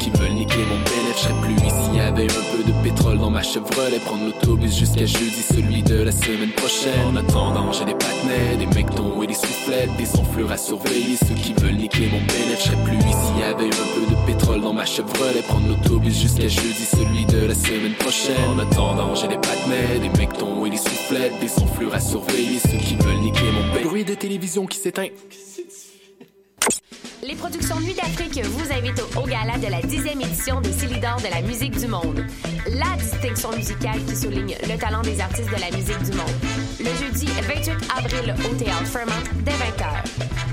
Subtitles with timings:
[0.00, 1.16] qui veulent niquer mon bénéfice.
[1.16, 3.98] Je serais plus ici, avait un peu de pétrole dans ma Chevrolet.
[4.04, 7.06] Prendre l'autobus jusqu'à jeudi, celui de la semaine prochaine.
[7.12, 11.16] En attendant, j'ai des patinets, des mectons et des soufflettes, des enflures à surveiller.
[11.16, 12.58] Ceux qui veulent niquer mon bénéfice.
[12.60, 15.42] Je serais plus ici, avait un peu de pétrole dans ma Chevrolet.
[15.46, 18.36] Prendre l'autobus jusqu'à jeudi, celui de la semaine prochaine.
[18.54, 22.58] En attendant, j'ai des patinets, des mectons et des soufflettes, des enflures à surveiller.
[22.58, 23.84] Ceux qui veulent niquer mon bénéfice.
[23.84, 25.08] Bruit de télévision qui s'éteint.
[27.22, 31.28] Les productions Nuit d'Afrique vous invitent au, gala de la 10e édition des Célidors de
[31.28, 32.24] la musique du monde.
[32.66, 36.32] La distinction musicale qui souligne le talent des artistes de la musique du monde.
[36.78, 39.12] Le jeudi 28 avril au Théâtre Fairmont
[39.44, 40.02] dès 20h.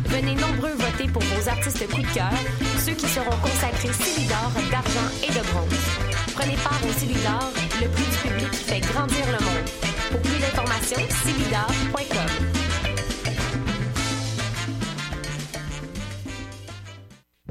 [0.08, 2.34] Venez nombreux voter pour vos artistes coup de cœur,
[2.86, 6.36] ceux qui seront consacrés Célidors d'argent et de bronze.
[6.36, 9.70] Prenez part au Célidor, le prix du public qui fait grandir le monde.
[10.12, 12.47] Pour plus d'informations, célidor.com.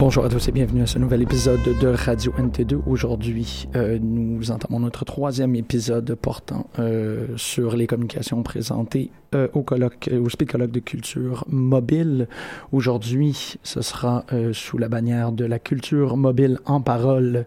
[0.00, 2.80] Bonjour à tous et bienvenue à ce nouvel épisode de Radio NT2.
[2.86, 9.62] Aujourd'hui, euh, nous entamons notre troisième épisode portant euh, sur les communications présentées euh, au
[9.62, 12.28] colloque, au speed colloque de culture mobile.
[12.72, 14.24] Aujourd'hui, ce sera
[14.54, 17.44] sous la bannière de la culture mobile en parole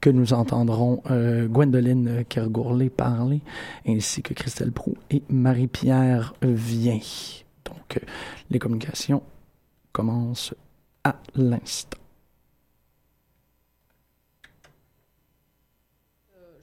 [0.00, 3.40] que nous entendrons Gwendoline Kergourlé parler,
[3.84, 7.00] ainsi que Christelle Prou et Marie-Pierre Vien.
[7.64, 8.00] Donc,
[8.50, 9.24] les communications
[9.90, 10.54] commencent
[11.06, 11.98] à l'instant.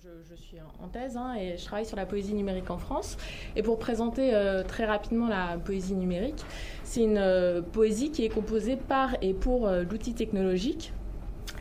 [0.03, 0.35] Je, je
[1.15, 3.17] hein, et je travaille sur la poésie numérique en France.
[3.55, 6.43] Et pour présenter euh, très rapidement la poésie numérique,
[6.83, 10.93] c'est une euh, poésie qui est composée par et pour euh, l'outil technologique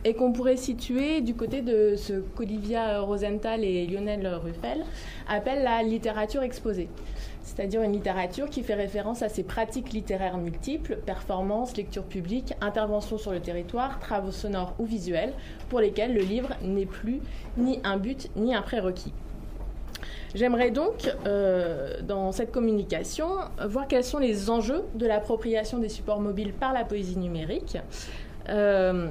[0.05, 4.83] et qu'on pourrait situer du côté de ce qu'Olivia Rosenthal et Lionel Ruffel
[5.27, 6.89] appellent la littérature exposée.
[7.41, 13.17] C'est-à-dire une littérature qui fait référence à ces pratiques littéraires multiples, performances, lecture publique, intervention
[13.17, 15.33] sur le territoire, travaux sonores ou visuels,
[15.69, 17.19] pour lesquels le livre n'est plus
[17.57, 19.13] ni un but ni un prérequis.
[20.35, 23.27] J'aimerais donc, euh, dans cette communication,
[23.67, 27.77] voir quels sont les enjeux de l'appropriation des supports mobiles par la poésie numérique.
[28.49, 29.09] Euh,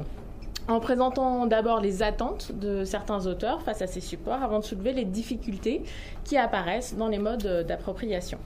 [0.68, 4.92] en présentant d'abord les attentes de certains auteurs face à ces supports avant de soulever
[4.92, 5.82] les difficultés
[6.24, 8.38] qui apparaissent dans les modes d'appropriation.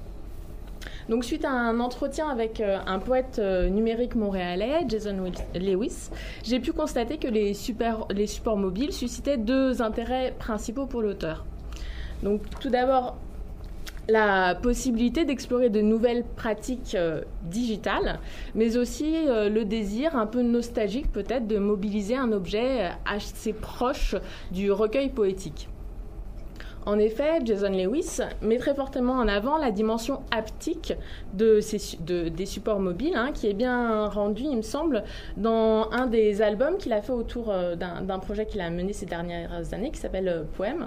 [1.09, 6.11] Donc, suite à un entretien avec euh, un poète euh, numérique montréalais, Jason Lewis,
[6.43, 7.55] j'ai pu constater que les,
[8.11, 11.45] les supports mobiles suscitaient deux intérêts principaux pour l'auteur.
[12.23, 13.17] Donc, tout d'abord,
[14.09, 18.21] la possibilité d'explorer de nouvelles pratiques euh, digitales,
[18.55, 24.15] mais aussi euh, le désir un peu nostalgique peut-être de mobiliser un objet assez proche
[24.53, 25.69] du recueil poétique.
[26.87, 30.95] En effet, Jason Lewis met très fortement en avant la dimension haptique
[31.35, 31.59] de
[32.29, 35.03] des supports mobiles, hein, qui est bien rendue, il me semble,
[35.37, 39.07] dans un des albums qu'il a fait autour euh, d'un projet qu'il a mené ces
[39.07, 40.87] dernières années, qui s'appelle euh, Poème.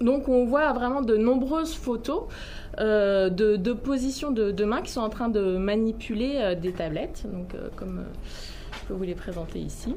[0.00, 2.24] Donc on voit vraiment de nombreuses photos
[2.80, 7.68] euh, de, positions de, mains qui sont en train de manipuler euh, des tablettes, euh,
[7.76, 8.04] comme
[8.72, 9.94] je peux vous les présenter ici.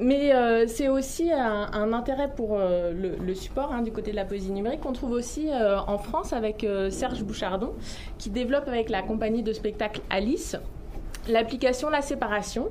[0.00, 0.32] mais
[0.66, 4.80] c'est aussi un, intérêt pour le, le, support hein, du côté de la poésie numérique
[4.80, 7.74] qu'on trouve aussi en France avec Serge Bouchardon
[8.18, 10.56] qui développe avec la compagnie de spectacle Alice
[11.28, 12.68] l'application La Séparation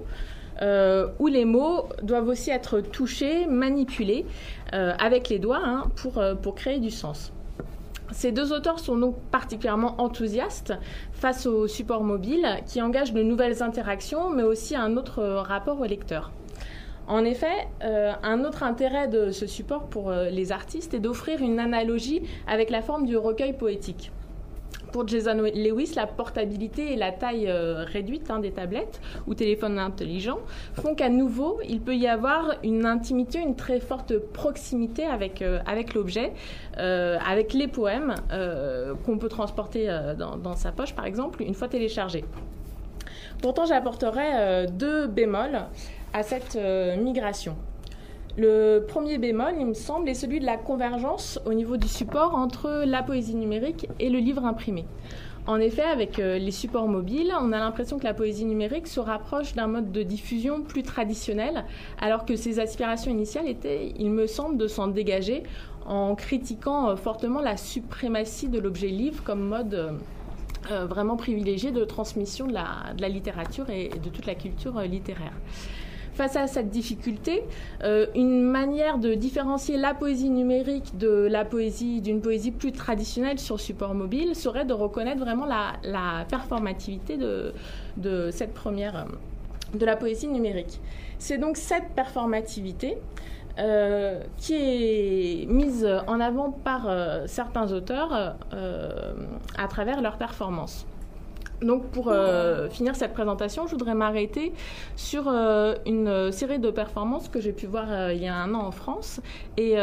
[0.61, 4.25] euh, où les mots doivent aussi être touchés, manipulés
[4.73, 7.31] euh, avec les doigts hein, pour, euh, pour créer du sens.
[8.11, 10.73] Ces deux auteurs sont donc particulièrement enthousiastes
[11.13, 15.85] face au support mobile qui engage de nouvelles interactions, mais aussi un autre rapport au
[15.85, 16.31] lecteur.
[17.07, 21.41] En effet, euh, un autre intérêt de ce support pour euh, les artistes est d'offrir
[21.41, 24.11] une analogie avec la forme du recueil poétique.
[24.91, 29.79] Pour Jason Lewis, la portabilité et la taille euh, réduite hein, des tablettes ou téléphones
[29.79, 30.39] intelligents
[30.73, 35.59] font qu'à nouveau, il peut y avoir une intimité, une très forte proximité avec, euh,
[35.65, 36.33] avec l'objet,
[36.77, 38.15] euh, avec les poèmes
[39.05, 42.25] qu'on peut transporter dans, dans, sa poche, par exemple, une fois téléchargés.
[43.41, 45.59] Pourtant, j'apporterai deux bémols
[46.13, 46.57] à cette
[46.97, 47.55] migration.
[48.37, 52.33] Le premier bémol, il me semble, est celui de la convergence au niveau du support
[52.35, 54.85] entre la poésie numérique et le livre imprimé.
[55.47, 58.99] En effet, avec euh, les supports mobiles, on a l'impression que la poésie numérique se
[58.99, 61.65] rapproche d'un mode de diffusion plus traditionnel,
[61.99, 65.43] alors que ses aspirations initiales étaient, il me semble, de s'en dégager
[65.85, 69.97] en critiquant euh, fortement la suprématie de l'objet livre comme mode
[70.69, 75.33] euh, vraiment privilégié de transmission de la, littérature et de toute la culture littéraire.
[76.13, 77.43] Face à cette difficulté,
[77.83, 83.39] euh, une manière de différencier la poésie numérique de la poésie d'une poésie plus traditionnelle
[83.39, 89.95] sur support mobile serait de reconnaître vraiment la, performativité de, cette première euh, de la
[89.95, 90.81] poésie numérique.
[91.17, 92.97] C'est donc cette performativité
[93.57, 96.89] euh, qui est mise en avant par
[97.27, 98.35] certains auteurs
[99.57, 100.85] à travers leurs performances.
[101.61, 104.51] Donc pour euh, finir cette présentation, je voudrais m'arrêter
[104.95, 108.53] sur euh, une série de performances que j'ai pu voir euh, il y a un
[108.55, 109.21] an en France
[109.57, 109.75] et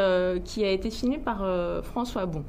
[0.44, 1.44] qui a été filmée par
[1.84, 2.44] François Bon.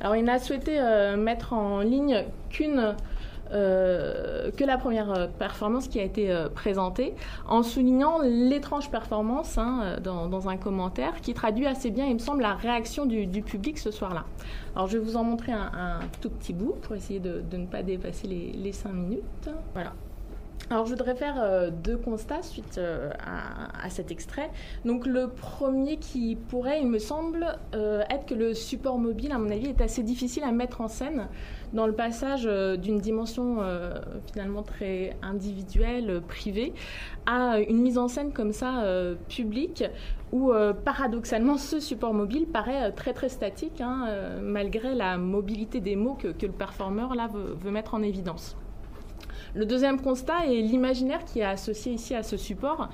[0.00, 0.80] Alors il n'a souhaité
[1.16, 2.92] mettre en ligne qu'une euh,
[3.50, 7.14] que la première euh, performance qui a été euh, présentée,
[7.46, 12.42] en soulignant l'étrange performance hein, dans, un commentaire qui traduit assez bien, il me semble,
[12.42, 14.24] la réaction du, public ce soir-là.
[14.74, 17.82] Alors je vais vous en montrer un, tout petit bout pour essayer de, ne pas
[17.82, 19.48] dépasser les, les cinq minutes.
[19.74, 19.92] Voilà.
[20.70, 24.50] Alors, je voudrais faire euh, deux constats suite euh, à, cet extrait.
[24.84, 29.38] Donc, le premier qui pourrait, il me semble, euh, être que le support mobile, à
[29.38, 31.28] mon avis, est assez difficile à mettre en scène
[31.72, 32.44] dans le passage
[32.78, 33.58] d'une dimension
[34.32, 36.72] finalement très individuelle, privée,
[37.26, 38.84] à une mise en scène comme ça
[39.28, 39.84] publique,
[40.32, 40.50] où
[40.82, 44.06] paradoxalement ce support mobile paraît très très statique, hein,
[44.40, 48.56] malgré la mobilité des mots que, le performeur là veut mettre en évidence.
[49.58, 52.90] Le deuxième constat est l'imaginaire qui est associé ici à ce support.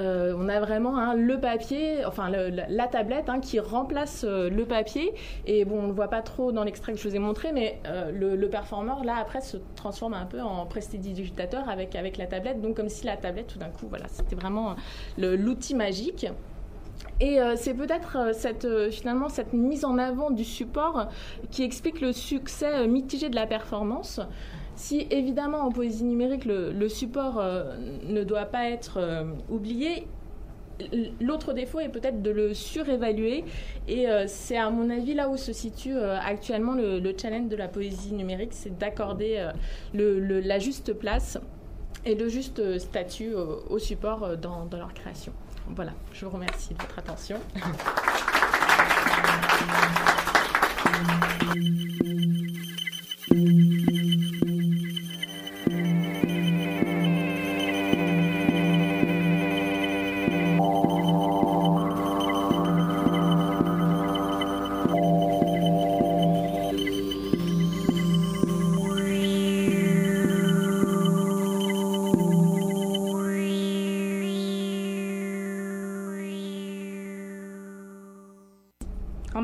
[0.00, 4.64] Euh, on a vraiment hein, le papier, enfin la, tablette hein, qui remplace euh, le
[4.64, 5.14] papier.
[5.46, 7.78] Et bon, on ne voit pas trop dans l'extrait que je vous ai montré, mais
[7.86, 12.60] euh, le, performeur, là, après, se transforme un peu en prestidigitateur avec, avec la tablette.
[12.60, 14.74] Donc, comme si la tablette, tout d'un coup, voilà, c'était vraiment
[15.16, 16.26] l'outil magique.
[17.20, 21.08] Et c'est peut-être cette, finalement cette mise en avant du support
[21.50, 24.20] qui explique le succès mitigé de la performance.
[24.80, 27.76] Si évidemment en poésie numérique le, support euh,
[28.08, 30.06] ne doit pas être euh, oublié,
[31.20, 33.44] L'autre défaut est peut-être de le surévaluer
[33.86, 37.68] et euh, c'est à mon avis là où se situe actuellement le, challenge de la
[37.68, 39.50] poésie numérique, c'est d'accorder
[39.92, 41.36] la juste place
[42.06, 45.34] et le juste statut au support dans, dans, leur création.
[45.76, 47.36] Voilà, je vous remercie de votre attention.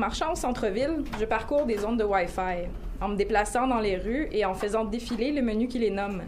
[0.07, 2.69] marchant au centre-ville, je parcours des zones de Wi-Fi,
[3.01, 6.21] en me déplaçant dans les rues et en faisant défiler le menu qui les nomme.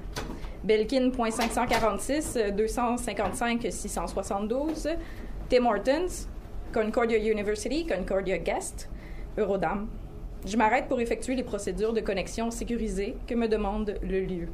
[0.65, 4.89] Belkin.546, 255, 672,
[5.48, 6.27] Tim Hortons,
[6.74, 8.89] Concordia University, Concordia Guest,
[9.38, 9.88] Eurodam.
[10.46, 14.50] Je m'arrête pour effectuer les procédures de connexion sécurisées que me demande le lieu.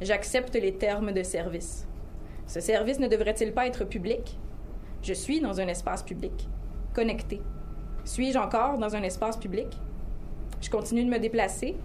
[0.00, 1.88] J'accepte les termes de service.
[2.46, 4.38] Ce service ne devrait-il pas être public?
[5.02, 6.48] Je suis dans un espace public,
[6.94, 7.42] connecté.
[8.04, 9.66] Suis-je encore dans un espace public?
[10.60, 11.76] Je continue de me déplacer,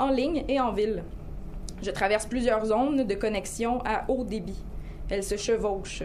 [0.00, 1.04] en ligne et en ville.
[1.80, 4.62] Je traverse plusieurs zones de connexion à haut débit.
[5.08, 6.02] Elles se chevauchent.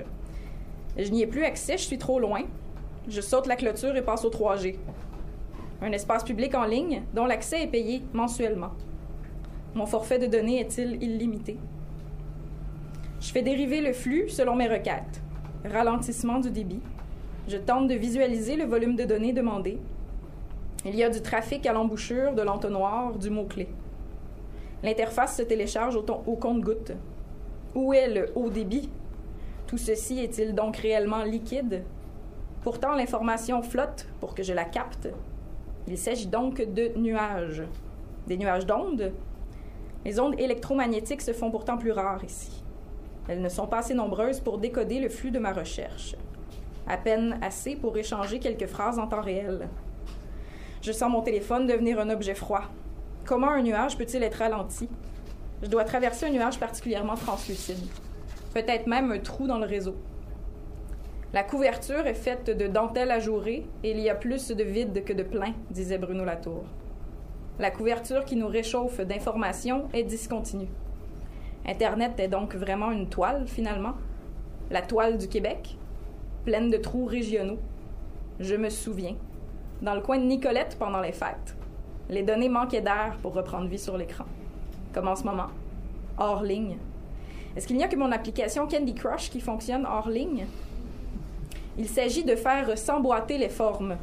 [0.98, 2.43] Je n'y ai plus accès, je suis trop loin.
[3.07, 4.77] Je saute la clôture et passe au 3G.
[5.81, 8.72] Un espace public en ligne dont l'accès est payé mensuellement.
[9.75, 11.58] Mon forfait de données est-il illimité?
[13.20, 15.22] Je fais dériver le flux selon mes requêtes.
[15.65, 16.79] Ralentissement du débit,
[17.50, 19.77] je tente de visualiser le volume de données demandé.
[20.86, 23.67] Il y a du trafic à l'embouchure de l'entonnoir du mot-clé.
[24.82, 26.94] L'interface se télécharge au, au compte-goutte.
[27.74, 28.89] Où est le haut débit?
[29.67, 31.84] Tout ceci est-il donc réellement liquide?
[32.62, 35.10] Pourtant, l'information flotte pour que je la capte.
[35.86, 37.63] Il s'agit donc de nuages.
[38.25, 39.12] Des nuages d'ondes
[40.06, 42.64] Les ondes électromagnétiques se font pourtant plus rares ici.
[43.28, 46.16] Elles ne sont pas assez nombreuses pour décoder le flux de ma recherche.
[46.88, 49.68] À peine assez pour échanger quelques phrases en temps réel.
[50.84, 52.66] Je sens mon téléphone devenir un objet froid.
[53.26, 54.88] Comment un nuage peut-il être ralenti?
[55.64, 57.84] Je dois traverser un nuage particulièrement translucide.
[58.54, 59.96] Peut-être même un trou dans le réseau.
[61.34, 65.14] La couverture est faite de dentelle ajourée et il y a plus de vide que
[65.14, 66.66] de plein, disait Bruno Latour.
[67.58, 70.68] La couverture qui nous réchauffe d'informations est discontinue.
[71.66, 73.94] Internet est donc vraiment une toile, finalement.
[74.70, 75.78] La toile du Québec,
[76.44, 77.60] pleine de trous régionaux.
[78.42, 79.16] Je me souviens.
[79.82, 81.56] Dans le coin de Nicolette pendant les fêtes.
[82.10, 84.26] Les données manquaient d'air pour reprendre vie sur l'écran.
[84.94, 85.48] Comme en ce moment.
[86.18, 86.78] Hors ligne.
[87.56, 90.46] Est-ce qu'il n'y a que mon application Candy Crush qui fonctionne hors ligne?
[91.78, 93.96] Il s'agit de faire s'emboîter les formes.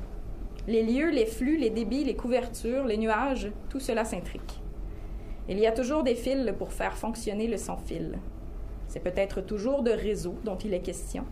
[0.68, 4.62] Les lieux, les flux, les débits, les couvertures, les nuages, tout cela s'intrique.
[5.48, 8.18] Il y a toujours des fils pour faire fonctionner le sans-fil.
[8.86, 11.24] C'est peut-être toujours de réseau dont il est question,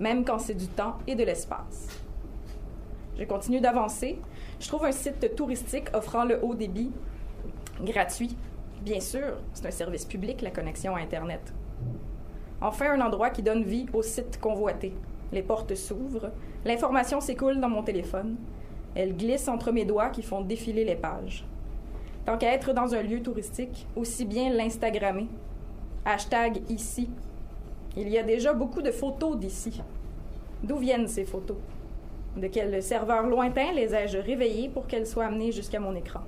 [0.00, 1.88] même quand c'est du temps et de l'espace.
[3.18, 4.18] Je continue d'avancer.
[4.58, 6.92] Je trouve un site touristique offrant le haut débit
[7.82, 8.36] gratuit.
[8.82, 11.52] Bien sûr, c'est un service public, la connexion à Internet.
[12.60, 14.94] Enfin, un endroit qui donne vie au site convoité.
[15.32, 16.30] Les portes s'ouvrent,
[16.64, 18.36] l'information s'écoule dans mon téléphone.
[18.98, 21.44] Elle glisse entre mes doigts qui font défiler les pages.
[22.26, 25.28] Tant qu'à être dans un lieu touristique, aussi bien l'Instagrammer.
[26.04, 27.08] Hashtag ici.
[27.96, 29.80] Il y a déjà beaucoup de photos d'ici.
[30.64, 31.58] D'où viennent ces photos?
[32.36, 36.22] De quel serveur lointain les ai-je réveillées pour qu'elles soient amenées jusqu'à mon écran?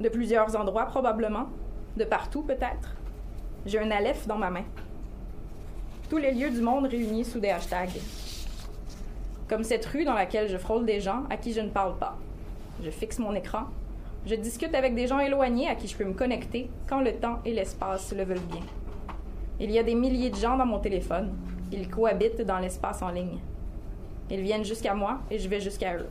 [0.00, 1.46] De plusieurs endroits probablement,
[1.96, 2.94] de partout peut-être.
[3.66, 4.64] J'ai un aleph dans ma main.
[6.08, 7.98] Tous les lieux du monde réunis sous des hashtags.
[9.50, 12.16] Comme cette rue dans laquelle je frôle des gens à qui je ne parle pas.
[12.84, 13.64] Je fixe mon écran,
[14.24, 17.40] je discute avec des gens éloignés à qui je peux me connecter quand le temps
[17.44, 18.62] et l'espace le veulent bien.
[19.58, 21.32] Il y a des milliers de gens dans mon téléphone.
[21.72, 23.40] Ils cohabitent dans l'espace en ligne.
[24.30, 26.06] Ils viennent jusqu'à moi et je vais jusqu'à eux.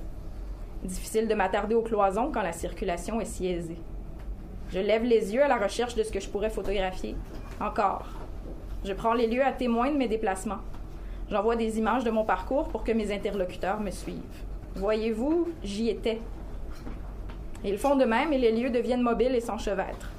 [0.84, 3.80] Difficile de m'attarder aux cloisons quand la circulation est si aisée.
[4.70, 7.16] Je lève les yeux à la recherche de ce que je pourrais photographier.
[7.62, 8.06] Encore.
[8.84, 10.60] Je prends les lieux à témoin de mes déplacements.
[11.32, 14.44] J'envoie des images de mon parcours pour que mes interlocuteurs me suivent.
[14.76, 16.22] Voyez-vous, j'y étais.
[17.64, 20.10] Ils font de même et les lieux deviennent mobiles et s'enchevêtrent.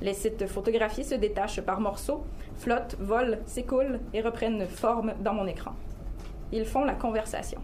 [0.00, 2.24] Les sites photographiés se détachent par morceaux,
[2.56, 5.72] flottent, volent, s'écoulent et reprennent forme dans mon écran.
[6.52, 7.60] Ils font la conversation.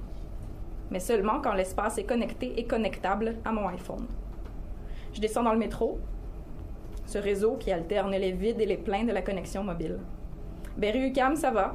[0.93, 4.07] Mais seulement quand l'espace est connecté et connectable à mon iPhone.
[5.12, 5.99] Je descends dans le métro,
[7.07, 9.99] ce réseau qui alterne les vides et les pleins de la connexion mobile.
[10.76, 11.75] Berry-UQAM, ça va?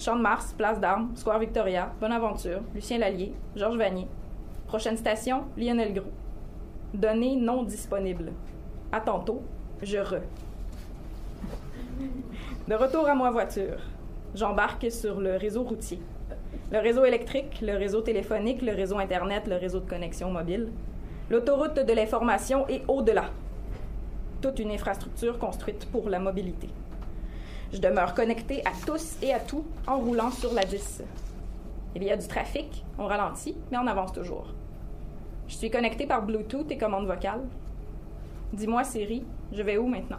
[0.00, 4.06] Champ de Mars, Place d'Armes, Square Victoria, Bonaventure, Lucien Lallier, Georges Vanier.
[4.66, 6.10] Prochaine station, Lionel Gros.
[6.94, 8.32] Données non disponibles.
[8.90, 9.42] À tantôt,
[9.82, 10.22] je re.
[12.66, 13.76] De retour à ma voiture,
[14.34, 16.00] j'embarque sur le réseau routier.
[16.72, 20.72] Le réseau électrique, le réseau téléphonique, le réseau Internet, le réseau de connexion mobile.
[21.28, 23.26] L'autoroute de l'information et au-delà.
[24.40, 26.70] Toute une infrastructure construite pour la mobilité.
[27.72, 31.02] Je demeure connecté à tous et à tout en roulant sur la 10.
[31.94, 34.46] Il y a du trafic, on ralentit, mais on avance toujours.
[35.46, 37.42] Je suis connecté par Bluetooth et commande vocale.
[38.52, 40.18] Dis-moi, Siri, je vais où maintenant?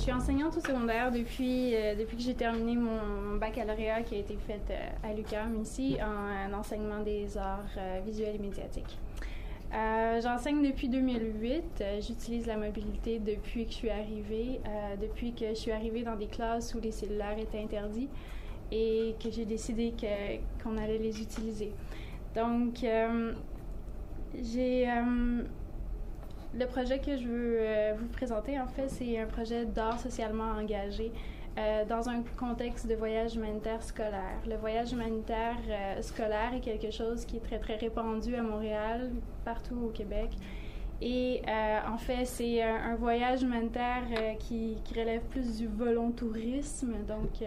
[0.00, 4.36] Suis enseignante au secondaire depuis, euh, depuis que j'ai terminé mon baccalauréat qui a été
[4.46, 8.98] fait euh, à l'UQAM ici en, en enseignement des arts euh, visuels et médiatiques.
[10.22, 11.62] J'enseigne depuis 2008.
[11.80, 14.60] Euh, J'utilise la mobilité depuis que je suis arrivée,
[15.00, 18.08] depuis que je suis arrivée dans des classes où les cellulaires étaient interdits
[18.72, 19.92] et que j'ai décidé
[20.62, 21.72] qu'on allait les utiliser.
[22.34, 22.84] Donc,
[24.42, 24.88] j'ai
[26.54, 30.50] le projet que je veux euh, vous présenter, en fait, c'est un projet d'art socialement
[30.58, 31.12] engagé
[31.58, 34.40] euh, dans un contexte de voyage humanitaire scolaire.
[34.46, 39.12] Le voyage humanitaire euh, scolaire est quelque chose qui est très, très répandu à Montréal,
[39.44, 40.30] partout au Québec.
[41.02, 41.40] Et
[41.90, 44.02] en fait, c'est un, voyage humanitaire
[44.38, 46.92] qui, relève plus du volontourisme.
[47.08, 47.42] Donc,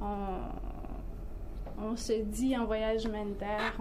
[0.00, 3.76] on, se dit en voyage humanitaire,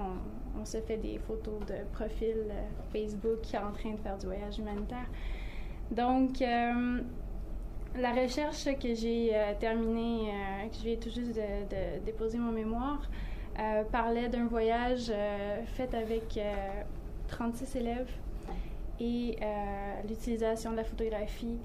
[0.59, 4.57] on se fait des photos de profil euh, Facebook en train de faire du voyage
[4.57, 5.07] humanitaire.
[5.91, 7.01] Donc, euh,
[7.97, 10.31] la recherche que j'ai terminée,
[10.69, 13.09] que je viens tout juste de, déposer mon mémoire,
[13.89, 15.13] parlait d'un voyage
[15.77, 16.37] fait avec
[17.29, 18.11] 36 élèves
[18.99, 19.37] et
[20.09, 21.57] l'utilisation de la photographie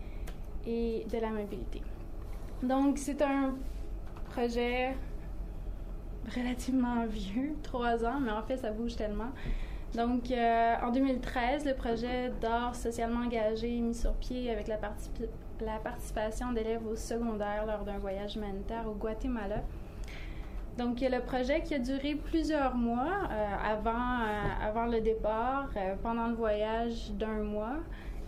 [0.65, 1.83] et de la mobilité.
[2.63, 3.55] Donc, c'est un
[4.31, 4.95] projet
[6.35, 9.31] relativement vieux, trois ans, mais en fait, ça bouge tellement.
[9.95, 14.79] Donc, euh, en 2013, le projet d'art socialement engagé mis sur pied avec la,
[15.61, 19.63] la participation d'élèves au secondaire lors d'un voyage humanitaire au Guatemala.
[20.79, 25.69] Donc, le projet qui a duré plusieurs mois euh, avant, euh, avant le départ,
[26.03, 27.79] pendant le voyage d'un mois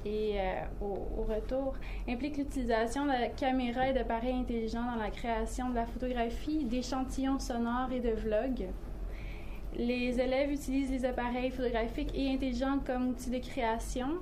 [0.04, 0.36] et
[0.80, 1.74] au, au, retour,
[2.08, 7.38] implique l'utilisation de la caméra et d'appareils intelligents dans la création de la photographie, d'échantillons
[7.38, 8.66] sonores et de vlogs.
[9.76, 14.18] Les élèves utilisent les appareils photographiques et intelligents comme outil de création,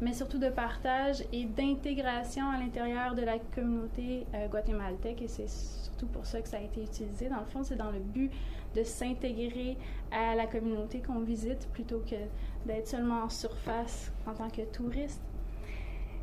[0.00, 5.22] mais surtout de partage et d'intégration à l'intérieur de la communauté euh, guatémaltèque.
[5.22, 7.28] Et c'est surtout pour ça que ça a été utilisé.
[7.28, 8.30] Dans le fond, c'est dans le but
[8.76, 9.76] de s'intégrer
[10.12, 12.16] à la communauté qu'on visite plutôt que
[12.66, 15.22] d'être seulement en surface en tant que touriste.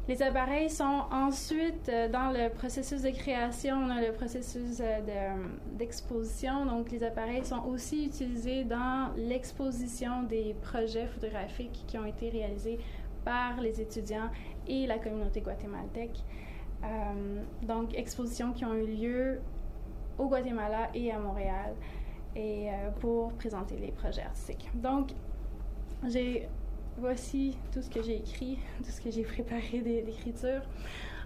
[0.09, 5.35] Les appareils sont ensuite euh, dans le processus de création, on le processus euh, euh,
[5.73, 6.65] d'exposition.
[6.65, 12.79] Donc, les appareils sont aussi utilisés dans l'exposition des projets photographiques qui ont été réalisés
[13.23, 14.31] par les étudiants
[14.67, 16.23] et la communauté guatémaltèque.
[17.61, 19.41] donc, expositions qui ont eu lieu
[20.17, 21.75] au Guatemala et à Montréal
[22.35, 22.69] et
[22.99, 24.71] pour présenter les projets artistiques.
[24.73, 25.11] Donc,
[26.07, 26.47] j'ai
[26.97, 30.61] voici tout ce que j'ai écrit, tout ce que j'ai préparé d'écriture.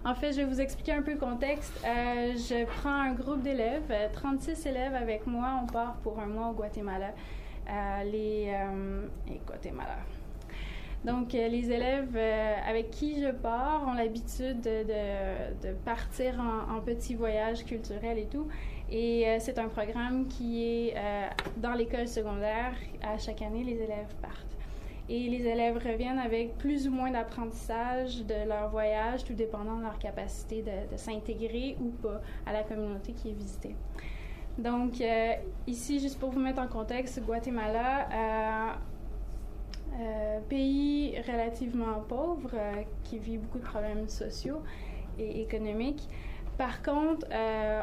[0.06, 1.72] En fait, je vais vous expliquer un peu le contexte.
[1.86, 5.60] Euh, je prends un groupe d'élèves, 36 euh, élèves avec moi.
[5.62, 7.14] On part pour un mois au Guatemala.
[7.70, 8.52] Euh, les
[9.46, 9.96] Guatemala.
[11.06, 12.16] Donc, les élèves
[12.66, 18.46] avec qui je pars ont l'habitude de, partir en, en petits voyages culturels et tout.
[18.90, 20.94] Et c'est un programme qui est
[21.58, 22.74] dans l'école secondaire.
[23.02, 24.43] À chaque année, les élèves partent
[25.08, 29.82] et les élèves reviennent avec plus ou moins d'apprentissage de leur voyage, tout dépendant de
[29.82, 33.74] leur capacité de, s'intégrer ou pas à la communauté qui est visitée.
[34.56, 35.32] Donc, euh,
[35.66, 38.72] ici, juste pour vous mettre en contexte, Guatemala, euh,
[40.00, 42.52] euh, pays relativement pauvre,
[43.02, 44.62] qui vit beaucoup de problèmes sociaux
[45.18, 46.08] et économiques.
[46.58, 47.82] Par contre, euh,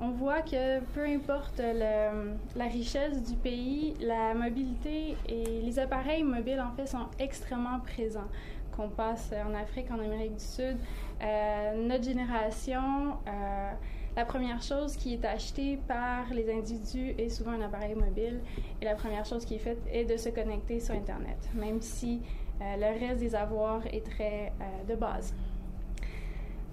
[0.00, 6.60] on, voit que peu importe la richesse du pays, la mobilité et les appareils mobiles,
[6.60, 8.28] en fait, sont extrêmement présents.
[8.76, 10.76] Qu'on passe en Afrique, en Amérique du Sud,
[11.22, 13.72] euh, notre génération, euh,
[14.16, 18.40] la première chose qui est achetée par les individus est souvent un appareil mobile
[18.80, 22.22] et la première chose qui est faite est de se connecter sur Internet, même si
[22.60, 24.52] le reste des avoirs est très
[24.88, 25.34] de base.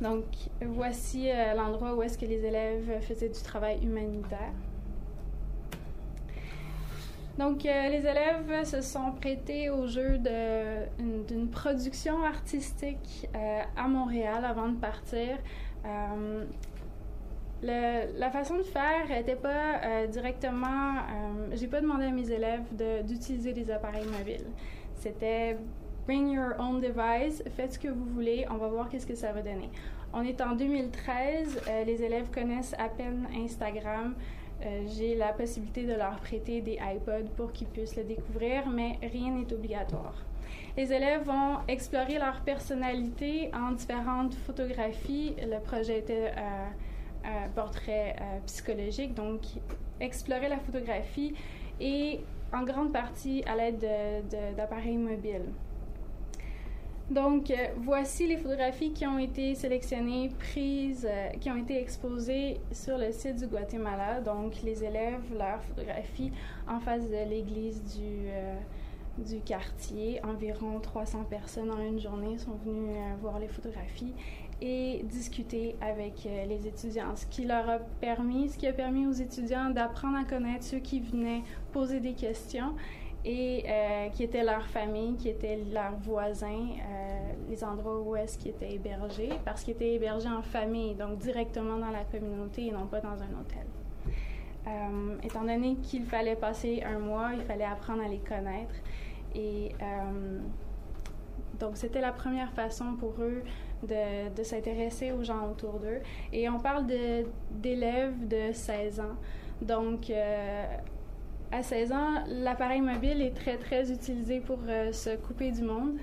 [0.02, 0.26] Donc,
[0.62, 4.54] voici euh, l'endroit où est-ce que les élèves faisaient du travail humanitaire.
[7.40, 14.46] Donc, euh, les élèves se sont prêtés au jeu d'une production artistique euh, à Montréal
[14.46, 15.38] avant de partir.
[17.64, 20.94] la façon de faire n'était pas directement.
[21.54, 22.66] J'ai pas demandé à mes élèves
[23.04, 24.48] d'utiliser des appareils mobiles.
[24.96, 25.58] C'était
[26.08, 29.34] Bring your own device, faites ce que vous voulez, on va voir qu'est-ce que ça
[29.34, 29.70] va donner.
[30.14, 34.16] On est en 2013, euh, les élèves connaissent à peine Instagram.
[34.66, 38.98] Euh, j'ai la possibilité de leur prêter des iPods pour qu'ils puissent le découvrir, mais
[39.02, 40.16] rien n'est obligatoire.
[40.78, 45.36] Les élèves vont explorer leur personnalité en différentes photographies.
[45.42, 46.68] Le projet était euh,
[47.26, 48.16] un portrait
[48.46, 49.42] psychologique, donc
[50.00, 51.34] explorer la photographie
[51.82, 52.22] et
[52.54, 53.86] en grande partie à l'aide
[54.56, 55.52] d'appareils mobiles.
[57.10, 62.60] Donc, euh, voici les photographies qui ont été sélectionnées, prises, euh, qui ont été exposées
[62.74, 64.20] sur le site du Guatemala.
[64.20, 66.34] Donc, les élèves, leurs photographies
[66.68, 68.58] en face de l'église du, euh,
[69.20, 70.20] du quartier.
[70.26, 74.14] Environ 300 personnes en une journée sont venues voir les photographies
[74.60, 79.12] et discuter avec les étudiants, ce qui leur a permis, ce qui a permis aux
[79.12, 82.74] étudiants d'apprendre à connaître ceux qui venaient poser des questions
[83.28, 88.38] et euh, qui étaient leur famille, qui étaient leurs voisins, euh, les endroits où est-ce
[88.38, 92.72] qu'ils étaient hébergés, parce qu'ils étaient hébergés en famille, donc directement dans la communauté et
[92.72, 93.68] non pas dans un hôtel.
[94.66, 98.76] Euh, étant donné qu'il fallait passer un mois, il fallait apprendre à les connaître.
[99.36, 99.72] Et
[101.60, 103.44] donc, c'était la première façon pour eux
[103.84, 106.00] de, de s'intéresser aux gens autour d'eux.
[106.32, 106.86] Et on parle
[107.52, 109.16] d'élèves de, 16 ans.
[109.62, 110.12] Donc,
[111.52, 115.98] à 16 ans, l'appareil mobile est très, très utilisé pour euh, se couper du monde.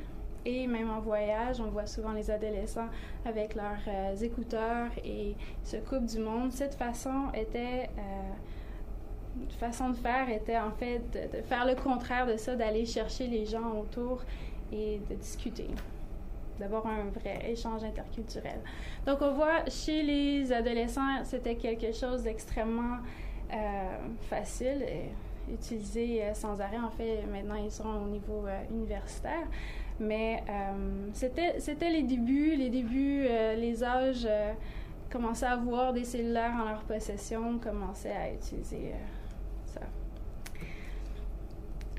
[0.47, 2.89] et même en voyage, on voit souvent les adolescents
[3.25, 6.53] avec leurs euh, écouteurs et se coupent du monde.
[6.53, 7.89] Cette façon était
[9.59, 13.47] façon de faire était en fait de, faire le contraire de ça, d'aller chercher les
[13.47, 14.23] gens autour
[14.73, 15.69] et de discuter,
[16.59, 18.61] d'avoir un vrai échange interculturel.
[19.07, 22.99] Donc on voit chez les adolescents, c'était quelque chose d'extrêmement
[23.53, 23.97] euh,
[24.29, 24.85] facile
[25.53, 26.79] utilisé euh, sans arrêt.
[26.79, 29.47] En fait, maintenant ils sont au niveau euh, universitaire.
[30.01, 30.43] Mais
[31.13, 34.27] c'était, c'était les débuts, les débuts, les âges
[35.09, 38.91] commençaient à avoir des cellulaires en leur possession, commençaient à utiliser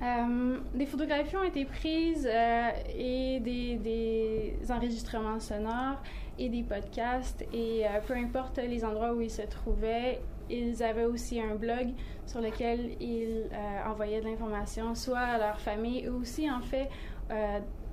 [0.01, 6.01] euh, des photographies ont été prises euh, et des, des, enregistrements sonores
[6.38, 11.05] et des podcasts et euh, peu importe les endroits où ils se trouvaient, ils avaient
[11.05, 11.89] aussi un blog
[12.25, 13.45] sur lequel ils
[13.88, 16.89] envoyaient de l'information soit à leur famille ou aussi en fait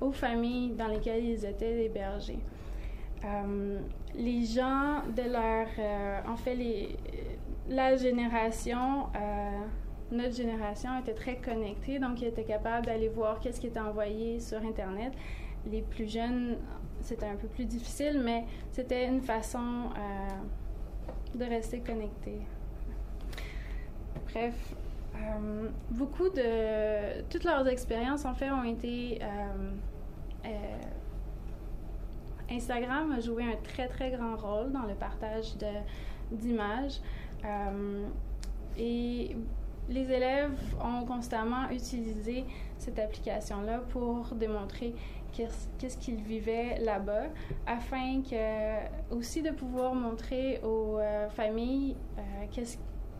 [0.01, 2.41] aux familles dans lesquelles ils étaient hébergés.
[4.15, 5.67] les gens de leur,
[6.29, 6.97] en fait les,
[7.69, 9.07] la génération
[10.13, 14.41] notre génération était très connectée, donc ils étaient capables d'aller voir qu'est-ce qui était envoyé
[14.41, 15.13] sur Internet.
[15.67, 16.59] Les plus jeunes,
[17.01, 20.29] c'était un peu plus difficile, mais c'était une façon euh,
[21.35, 22.41] de rester connecté.
[24.33, 24.55] Bref,
[25.17, 27.23] euh, beaucoup de...
[27.31, 29.21] Toutes leurs expériences, en fait, ont été...
[29.23, 30.49] Euh,
[32.51, 35.55] Instagram a joué un très, très grand rôle dans le partage
[36.31, 37.01] d'images.
[38.77, 39.37] et
[39.89, 42.45] les élèves ont constamment utilisé
[42.79, 44.95] cette application-là pour démontrer
[45.33, 47.25] qu'est-ce qu'ils vivaient là-bas,
[47.67, 52.63] afin que aussi de pouvoir montrer aux euh, familles euh,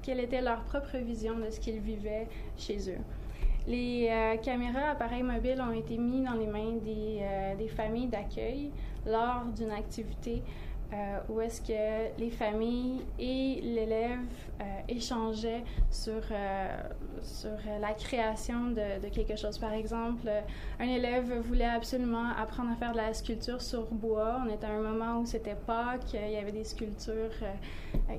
[0.03, 2.99] quelle était leur propre vision de ce qu'ils vivaient chez eux.
[3.67, 7.23] Les euh, caméras appareils mobiles ont été mis dans les mains des,
[7.57, 8.73] des familles d'accueil
[9.07, 10.43] lors d'une activité
[10.93, 14.19] euh, où est-ce que les familles et l'élève
[14.61, 16.77] euh, échangeaient sur, euh,
[17.23, 19.59] sur la création de, quelque chose.
[19.59, 20.31] Par exemple,
[20.79, 24.43] un élève voulait absolument apprendre à faire de la sculpture sur bois.
[24.47, 27.41] On était à un moment où c'était Pâques, il y avait des sculptures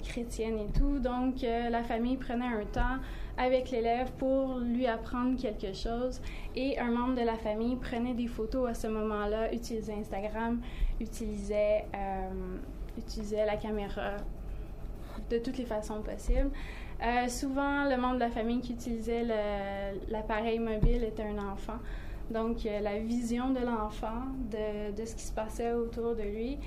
[0.04, 0.98] chrétiennes et tout.
[0.98, 3.00] Donc, la famille prenait un temps
[3.38, 6.22] avec l'élève pour lui apprendre quelque chose
[6.56, 10.62] et un membre de la famille prenait des photos à ce moment-là, utilisait Instagram,
[11.00, 12.58] utilisait, euh,
[12.98, 14.18] utilisait la caméra
[15.30, 16.52] de toutes les façons possibles.
[17.02, 19.26] Euh, souvent, le membre de la famille qui utilisait
[20.10, 21.80] l'appareil mobile était un enfant.
[22.30, 26.58] Donc, euh, la vision de l'enfant, de, de, ce qui se passait autour de lui,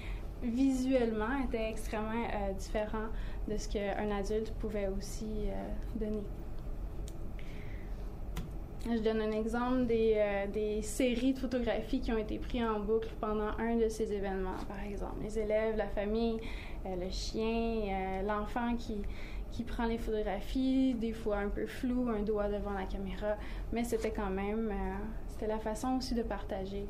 [0.42, 2.26] visuellement, était extrêmement
[2.58, 3.06] différent
[3.48, 5.46] de ce qu'un adulte pouvait aussi
[5.94, 6.22] donner.
[8.88, 12.78] Je donne un exemple des, euh, des, séries de photographies qui ont été prises en
[12.78, 15.16] boucle pendant un de ces événements, par exemple.
[15.24, 16.38] Les élèves, la famille,
[16.86, 19.02] euh, le chien, euh, l'enfant qui,
[19.50, 23.34] qui prend les photographies, des fois un peu flou, un doigt devant la caméra,
[23.72, 24.72] mais c'était quand même,
[25.26, 26.86] c'était la façon aussi de partager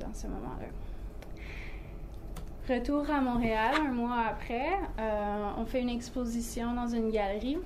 [0.00, 0.66] dans ce moment-là.
[2.74, 4.78] Retour à Montréal, un mois après,
[5.58, 7.58] on fait une exposition dans une galerie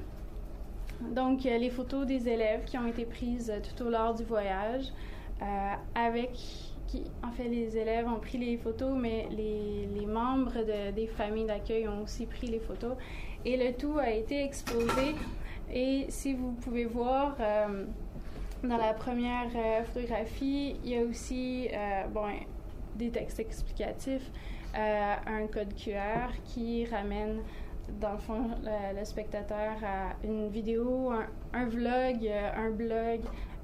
[1.01, 4.25] donc, euh, les photos des élèves qui ont été prises euh, tout au long du
[4.25, 4.93] voyage,
[5.41, 6.33] euh, avec
[6.89, 11.47] qui, en fait, les élèves ont pris les photos, mais les, membres de, des familles
[11.47, 12.97] d'accueil ont aussi pris les photos.
[13.45, 15.15] Et le tout a été exposé.
[15.73, 17.37] Et si vous pouvez voir,
[18.65, 19.51] dans la première
[19.85, 21.69] photographie, il y a aussi
[22.13, 22.25] bon,
[22.97, 24.31] des textes explicatifs,
[24.75, 27.43] un code QR qui ramène
[28.01, 31.13] dans le fond, le, spectateur a une vidéo,
[31.53, 33.21] un, vlog, euh, un blog,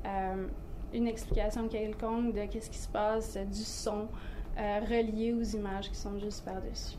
[0.07, 0.47] euh,
[0.93, 4.09] une explication quelconque de qu'est-ce qui se passe, du son
[4.59, 6.97] euh, relié aux images qui sont juste par-dessus.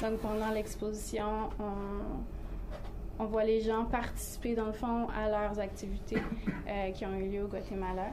[0.00, 6.22] Donc, pendant l'exposition, on, on, voit les gens participer, dans le fond, à leurs activités
[6.94, 8.06] qui ont eu lieu au Guatemala.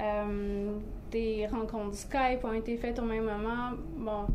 [0.00, 0.72] Euh,
[1.10, 3.70] des rencontres Skype ont été faites au même moment.
[3.96, 4.26] Bon,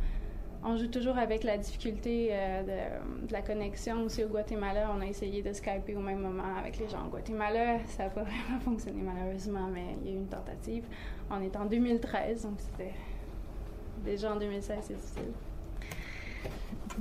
[0.63, 2.63] on joue toujours avec la difficulté euh,
[3.28, 4.04] de, la connexion.
[4.04, 7.10] Aussi au Guatemala, on a essayé de Skyper au même moment avec les gens au
[7.10, 7.80] Guatemala.
[7.88, 10.84] Ça n'a pas vraiment fonctionné malheureusement, mais il y a eu une tentative.
[11.30, 12.93] On est en 2013, donc c'était
[14.04, 15.34] déjà en 2016, c'est difficile.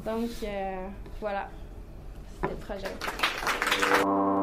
[0.05, 0.88] Donc euh,
[1.21, 1.49] voilà,
[2.35, 4.38] c'était le projet.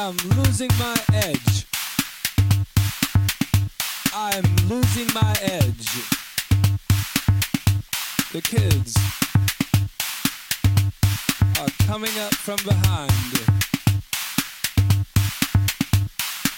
[0.00, 1.66] Am losing my edge.
[4.14, 5.90] I'm losing my edge.
[8.32, 8.96] The kids
[11.58, 13.12] are coming up from behind.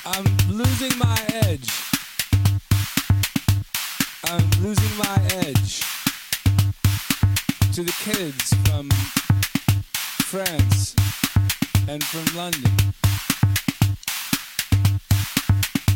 [0.05, 1.71] I'm losing my edge.
[4.25, 5.81] I'm losing my edge
[7.73, 8.91] to the kids from
[10.29, 10.95] France
[11.89, 12.91] and from London.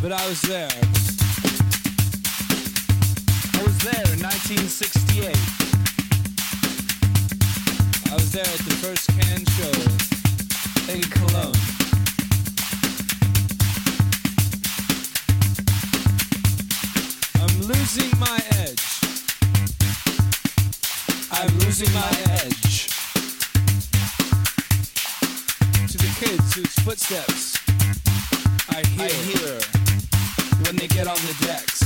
[0.03, 0.69] But I was there.
[3.55, 5.27] I was there in 1968.
[8.11, 9.73] I was there at the first can show
[10.93, 11.61] in Cologne.
[17.41, 18.85] I'm losing my edge.
[21.33, 22.89] I'm losing my edge
[25.89, 27.64] to the kids whose footsteps
[28.71, 29.61] I hear, I hear.
[30.65, 31.83] When they get on the decks.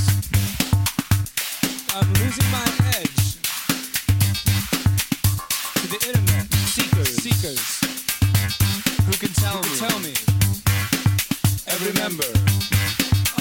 [1.95, 3.38] I'm losing my edge.
[5.75, 6.47] To the internet.
[6.71, 7.17] Seekers.
[7.19, 7.81] Seekers.
[9.07, 9.79] Who can tell who me?
[9.79, 10.14] tell me?
[11.67, 12.31] Every member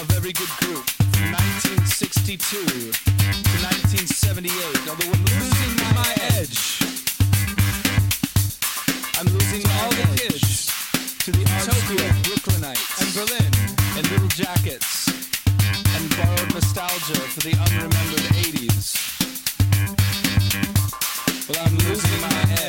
[0.02, 0.86] of every good group.
[1.14, 4.54] From 1962 to 1978.
[4.90, 6.82] Although I'm losing my edge.
[9.20, 10.67] I'm losing all the kids
[11.28, 13.52] to the Tokyo, Brooklynites, and Berlin
[13.98, 15.10] in little jackets
[15.94, 18.96] and borrowed nostalgia for the unremembered 80s.
[21.50, 22.67] Well, I'm losing my edge.